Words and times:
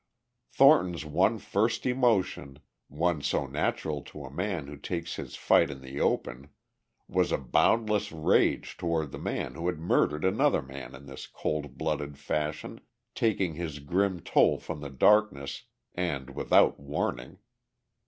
Thornton's 0.49 1.05
one 1.05 1.37
first 1.37 1.85
emotion, 1.85 2.57
one 2.87 3.21
so 3.21 3.45
natural 3.45 4.01
to 4.05 4.25
a 4.25 4.33
man 4.33 4.65
who 4.65 4.75
takes 4.75 5.17
his 5.17 5.35
fight 5.35 5.69
in 5.69 5.81
the 5.81 5.99
open, 6.01 6.49
was 7.07 7.31
a 7.31 7.37
boundless 7.37 8.11
rage 8.11 8.77
toward 8.77 9.11
the 9.11 9.19
man 9.19 9.53
who 9.53 9.67
had 9.67 9.77
murdered 9.77 10.25
another 10.25 10.63
man 10.63 10.95
in 10.95 11.05
this 11.05 11.27
cold 11.27 11.77
blooded 11.77 12.17
fashion, 12.17 12.81
taking 13.13 13.53
his 13.53 13.77
grim 13.77 14.21
toll 14.21 14.57
from 14.57 14.81
the 14.81 14.89
darkness 14.89 15.65
and 15.93 16.31
without 16.31 16.79
warning. 16.79 17.37